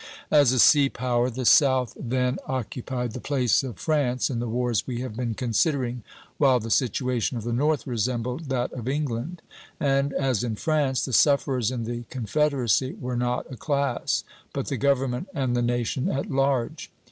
As 0.31 0.51
a 0.51 0.57
sea 0.57 0.89
power 0.89 1.29
the 1.29 1.45
South 1.45 1.95
then 1.95 2.39
occupied 2.47 3.11
the 3.11 3.19
place 3.19 3.63
of 3.63 3.77
France 3.77 4.31
in 4.31 4.39
the 4.39 4.47
wars 4.49 4.87
we 4.87 5.01
have 5.01 5.15
been 5.15 5.35
considering, 5.35 6.01
while 6.39 6.59
the 6.59 6.71
situation 6.71 7.37
of 7.37 7.43
the 7.43 7.53
North 7.53 7.85
resembled 7.85 8.45
that 8.45 8.73
of 8.73 8.87
England; 8.87 9.43
and, 9.79 10.11
as 10.13 10.43
in 10.43 10.55
France, 10.55 11.05
the 11.05 11.13
sufferers 11.13 11.69
in 11.69 11.83
the 11.83 12.05
Confederacy 12.09 12.97
were 12.99 13.15
not 13.15 13.45
a 13.51 13.55
class, 13.55 14.23
but 14.53 14.69
the 14.69 14.75
government 14.77 15.27
and 15.35 15.55
the 15.55 15.61
nation 15.61 16.09
at 16.09 16.31
large. 16.31 16.91